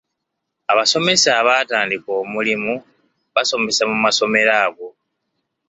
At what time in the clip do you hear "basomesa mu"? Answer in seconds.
3.35-3.97